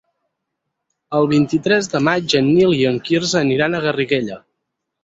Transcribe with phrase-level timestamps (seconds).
[1.19, 4.43] El vint-i-tres de maig en Nil i en Quirze aniran a Garriguella.